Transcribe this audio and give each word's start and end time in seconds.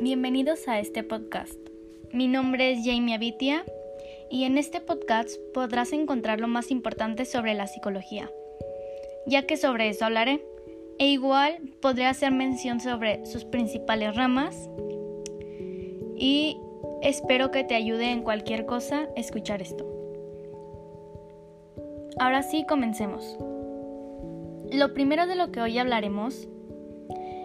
Bienvenidos 0.00 0.66
a 0.66 0.80
este 0.80 1.04
podcast. 1.04 1.56
Mi 2.12 2.26
nombre 2.26 2.72
es 2.72 2.80
Jamie 2.84 3.14
Abitia 3.14 3.64
y 4.28 4.42
en 4.42 4.58
este 4.58 4.80
podcast 4.80 5.38
podrás 5.54 5.92
encontrar 5.92 6.40
lo 6.40 6.48
más 6.48 6.72
importante 6.72 7.24
sobre 7.24 7.54
la 7.54 7.68
psicología, 7.68 8.28
ya 9.24 9.46
que 9.46 9.56
sobre 9.56 9.88
eso 9.88 10.04
hablaré. 10.04 10.44
E 10.98 11.06
igual 11.06 11.58
podré 11.80 12.06
hacer 12.06 12.32
mención 12.32 12.80
sobre 12.80 13.24
sus 13.24 13.44
principales 13.44 14.16
ramas 14.16 14.68
y 16.16 16.58
espero 17.02 17.52
que 17.52 17.62
te 17.62 17.76
ayude 17.76 18.10
en 18.10 18.22
cualquier 18.22 18.66
cosa 18.66 19.08
escuchar 19.14 19.62
esto. 19.62 19.86
Ahora 22.18 22.42
sí, 22.42 22.66
comencemos. 22.68 23.38
Lo 24.72 24.92
primero 24.92 25.28
de 25.28 25.36
lo 25.36 25.52
que 25.52 25.60
hoy 25.60 25.78
hablaremos 25.78 26.48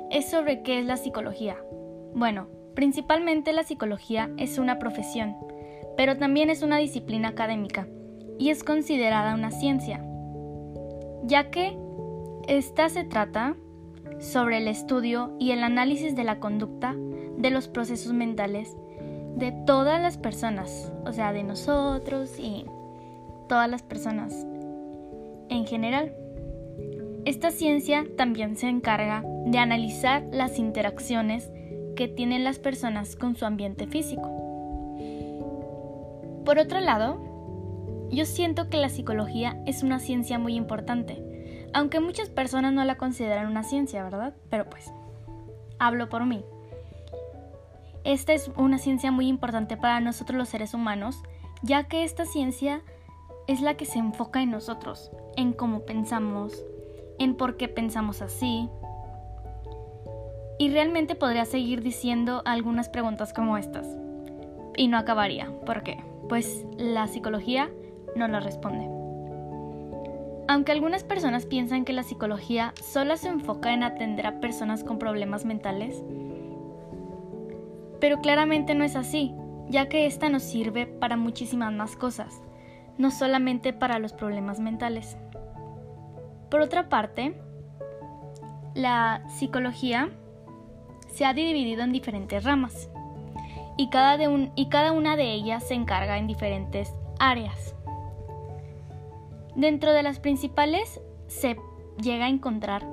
es 0.09 0.31
sobre 0.31 0.63
qué 0.63 0.79
es 0.79 0.85
la 0.85 0.97
psicología. 0.97 1.57
Bueno, 2.13 2.47
principalmente 2.75 3.53
la 3.53 3.63
psicología 3.63 4.29
es 4.37 4.57
una 4.57 4.79
profesión, 4.79 5.35
pero 5.97 6.17
también 6.17 6.49
es 6.49 6.61
una 6.63 6.77
disciplina 6.77 7.29
académica 7.29 7.87
y 8.37 8.49
es 8.49 8.63
considerada 8.63 9.35
una 9.35 9.51
ciencia, 9.51 10.03
ya 11.23 11.49
que 11.51 11.77
esta 12.47 12.89
se 12.89 13.03
trata 13.03 13.55
sobre 14.19 14.57
el 14.57 14.67
estudio 14.67 15.35
y 15.39 15.51
el 15.51 15.63
análisis 15.63 16.15
de 16.15 16.23
la 16.23 16.39
conducta 16.39 16.95
de 17.37 17.49
los 17.49 17.67
procesos 17.67 18.13
mentales 18.13 18.75
de 19.35 19.51
todas 19.65 20.01
las 20.01 20.17
personas, 20.17 20.91
o 21.05 21.13
sea, 21.13 21.33
de 21.33 21.43
nosotros 21.43 22.37
y 22.39 22.65
todas 23.47 23.69
las 23.69 23.83
personas 23.83 24.45
en 25.49 25.65
general. 25.65 26.13
Esta 27.25 27.51
ciencia 27.51 28.05
también 28.17 28.55
se 28.55 28.67
encarga 28.67 29.23
de 29.45 29.57
analizar 29.57 30.23
las 30.31 30.57
interacciones 30.57 31.51
tienen 32.07 32.43
las 32.43 32.59
personas 32.59 33.15
con 33.15 33.35
su 33.35 33.45
ambiente 33.45 33.87
físico. 33.87 34.29
Por 36.45 36.59
otro 36.59 36.79
lado, 36.79 38.09
yo 38.11 38.25
siento 38.25 38.69
que 38.69 38.77
la 38.77 38.89
psicología 38.89 39.61
es 39.65 39.83
una 39.83 39.99
ciencia 39.99 40.37
muy 40.39 40.55
importante, 40.55 41.23
aunque 41.73 41.99
muchas 41.99 42.29
personas 42.29 42.73
no 42.73 42.83
la 42.83 42.97
consideran 42.97 43.47
una 43.47 43.63
ciencia, 43.63 44.03
¿verdad? 44.03 44.33
Pero 44.49 44.69
pues, 44.69 44.91
hablo 45.79 46.09
por 46.09 46.25
mí. 46.25 46.43
Esta 48.03 48.33
es 48.33 48.51
una 48.57 48.79
ciencia 48.79 49.11
muy 49.11 49.27
importante 49.27 49.77
para 49.77 49.99
nosotros 49.99 50.37
los 50.37 50.49
seres 50.49 50.73
humanos, 50.73 51.21
ya 51.61 51.83
que 51.83 52.03
esta 52.03 52.25
ciencia 52.25 52.81
es 53.47 53.61
la 53.61 53.75
que 53.75 53.85
se 53.85 53.99
enfoca 53.99 54.41
en 54.41 54.51
nosotros, 54.51 55.11
en 55.37 55.53
cómo 55.53 55.85
pensamos, 55.85 56.65
en 57.19 57.35
por 57.35 57.57
qué 57.57 57.67
pensamos 57.67 58.21
así. 58.21 58.69
Y 60.61 60.69
realmente 60.69 61.15
podría 61.15 61.45
seguir 61.45 61.81
diciendo 61.81 62.43
algunas 62.45 62.87
preguntas 62.87 63.33
como 63.33 63.57
estas. 63.57 63.87
Y 64.77 64.89
no 64.89 64.99
acabaría. 64.99 65.51
¿Por 65.65 65.81
qué? 65.81 65.97
Pues 66.29 66.67
la 66.77 67.07
psicología 67.07 67.71
no 68.15 68.27
las 68.27 68.43
responde. 68.43 68.87
Aunque 70.47 70.71
algunas 70.71 71.03
personas 71.03 71.47
piensan 71.47 71.83
que 71.83 71.93
la 71.93 72.03
psicología 72.03 72.75
solo 72.79 73.17
se 73.17 73.29
enfoca 73.29 73.73
en 73.73 73.81
atender 73.81 74.27
a 74.27 74.39
personas 74.39 74.83
con 74.83 74.99
problemas 74.99 75.45
mentales, 75.45 76.03
pero 77.99 78.21
claramente 78.21 78.75
no 78.75 78.83
es 78.83 78.95
así, 78.95 79.33
ya 79.67 79.89
que 79.89 80.05
esta 80.05 80.29
nos 80.29 80.43
sirve 80.43 80.85
para 80.85 81.17
muchísimas 81.17 81.73
más 81.73 81.95
cosas, 81.95 82.39
no 82.99 83.09
solamente 83.09 83.73
para 83.73 83.97
los 83.97 84.13
problemas 84.13 84.59
mentales. 84.59 85.17
Por 86.51 86.61
otra 86.61 86.87
parte, 86.87 87.33
la 88.75 89.23
psicología 89.27 90.11
se 91.13 91.25
ha 91.25 91.33
dividido 91.33 91.83
en 91.83 91.91
diferentes 91.91 92.43
ramas 92.43 92.89
y 93.77 93.89
cada, 93.89 94.91
una 94.91 95.15
de 95.15 95.33
ellas 95.33 95.67
se 95.67 95.73
encarga 95.73 96.17
en 96.17 96.27
diferentes 96.27 96.93
áreas. 97.19 97.75
Dentro 99.55 99.91
de 99.91 100.03
las 100.03 100.19
principales 100.19 101.01
se 101.27 101.57
llega 102.01 102.25
a 102.25 102.29
encontrar 102.29 102.85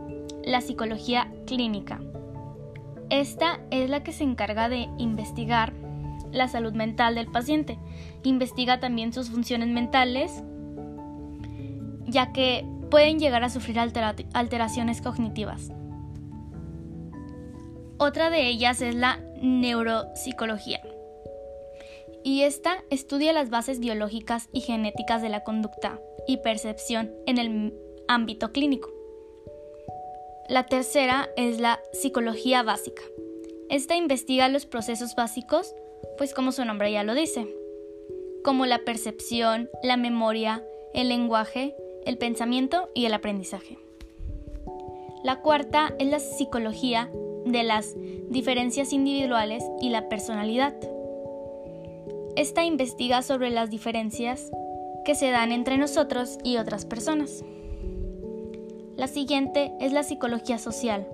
la 0.45 0.61
psicología 0.61 1.31
clínica. 1.47 2.01
Esta 3.11 3.61
es 3.71 3.91
la 3.91 4.03
que 4.03 4.13
se 4.13 4.25
encarga 4.25 4.69
de 4.69 4.89
investigar 4.99 5.73
la 6.33 6.49
salud 6.49 6.73
mental 6.73 7.15
del 7.15 7.27
paciente. 7.27 7.79
Investiga 8.23 8.81
también 8.81 9.13
sus 9.13 9.31
funciones 9.31 9.69
mentales, 9.69 10.43
ya 12.07 12.33
que 12.33 12.67
pueden 12.91 13.19
llegar 13.19 13.45
a 13.45 13.51
sufrir 13.51 13.79
alteraciones 13.79 15.03
cognitivas. 15.03 15.71
Otra 17.99 18.31
de 18.31 18.49
ellas 18.49 18.81
es 18.81 18.95
la 18.95 19.21
neuropsicología. 19.41 20.81
Y 22.25 22.43
esta 22.43 22.85
estudia 22.91 23.33
las 23.33 23.51
bases 23.51 23.81
biológicas 23.81 24.49
y 24.53 24.61
genéticas 24.61 25.23
de 25.23 25.29
la 25.29 25.45
conducta 25.45 26.01
y 26.27 26.39
percepción 26.39 27.13
en 27.27 27.39
el 27.39 27.75
ámbito 28.09 28.53
clínico. 28.53 28.91
La 30.49 30.67
tercera 30.67 31.29
es 31.37 31.61
la 31.61 31.81
psicología 31.93 32.63
básica. 32.63 33.03
Esta 33.71 33.97
investiga 33.97 34.49
los 34.49 34.67
procesos 34.67 35.15
básicos, 35.15 35.75
pues 36.17 36.35
como 36.35 36.53
su 36.53 36.65
nombre 36.65 36.91
ya 36.91 37.05
lo 37.05 37.15
dice, 37.15 37.47
como 38.43 38.65
la 38.67 38.79
percepción, 38.79 39.69
la 39.83 39.97
memoria, 39.97 40.65
el 40.95 41.09
lenguaje 41.09 41.75
el 42.09 42.17
pensamiento 42.17 42.89
y 42.95 43.05
el 43.05 43.13
aprendizaje. 43.13 43.79
La 45.23 45.43
cuarta 45.43 45.95
es 45.99 46.09
la 46.09 46.21
psicología 46.21 47.11
de 47.53 47.63
las 47.63 47.95
diferencias 48.29 48.93
individuales 48.93 49.65
y 49.81 49.91
la 49.91 50.09
personalidad. 50.09 50.75
Esta 52.37 52.65
investiga 52.65 53.23
sobre 53.23 53.51
las 53.51 53.71
diferencias 53.71 54.51
que 55.05 55.15
se 55.15 55.31
dan 55.31 55.53
entre 55.53 55.79
nosotros 55.79 56.39
y 56.45 56.59
otras 56.59 56.85
personas. 56.85 57.45
La 58.97 59.09
siguiente 59.09 59.73
es 59.81 59.93
la 59.93 60.03
psicología 60.03 60.59
social, 60.59 61.09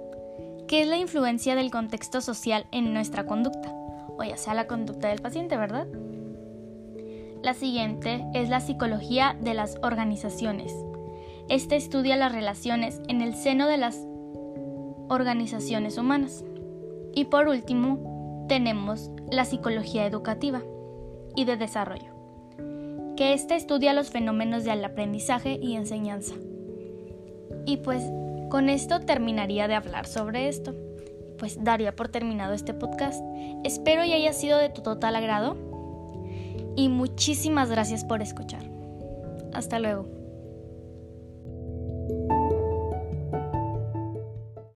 que 0.67 0.83
es 0.83 0.89
la 0.89 0.97
influencia 0.97 1.55
del 1.55 1.71
contexto 1.71 2.21
social 2.21 2.67
en 2.73 2.93
nuestra 2.93 3.27
conducta, 3.27 3.73
o 4.17 4.25
ya 4.25 4.37
sea 4.37 4.55
la 4.55 4.67
conducta 4.67 5.09
del 5.09 5.21
paciente, 5.21 5.57
¿verdad? 5.57 5.87
La 7.43 7.53
siguiente 7.53 8.25
es 8.33 8.49
la 8.49 8.61
psicología 8.61 9.37
de 9.41 9.53
las 9.53 9.77
organizaciones. 9.83 10.75
Este 11.51 11.77
estudia 11.77 12.17
las 12.17 12.33
relaciones 12.33 13.03
en 13.09 13.21
el 13.21 13.35
seno 13.35 13.69
de 13.69 13.77
las 13.77 14.07
organizaciones 15.09 15.99
humanas. 15.99 16.45
Y 17.15 17.27
por 17.27 17.49
último, 17.49 18.47
tenemos 18.49 19.11
la 19.31 19.45
psicología 19.45 20.07
educativa 20.07 20.63
y 21.37 21.45
de 21.45 21.57
desarrollo, 21.57 22.13
que 23.17 23.33
este 23.33 23.57
estudia 23.57 23.93
los 23.93 24.11
fenómenos 24.11 24.65
del 24.65 24.85
aprendizaje 24.85 25.59
y 25.61 25.75
enseñanza. 25.75 26.35
Y 27.67 27.79
pues 27.79 28.03
con 28.51 28.69
esto 28.69 29.01
terminaría 29.01 29.69
de 29.69 29.75
hablar 29.75 30.07
sobre 30.07 30.49
esto. 30.49 30.75
Pues 31.39 31.63
daría 31.63 31.97
por 31.97 32.09
terminado 32.09 32.55
este 32.55 32.75
podcast. 32.75 33.23
Espero 33.65 34.05
y 34.05 34.13
haya 34.13 34.33
sido 34.33 34.59
de 34.59 34.69
tu 34.69 34.83
total 34.83 35.17
agrado 35.17 35.57
y 36.77 36.89
muchísimas 36.89 37.71
gracias 37.71 38.05
por 38.05 38.23
escuchar. 38.23 38.63
Hasta 39.53 39.79
luego. 39.79 40.24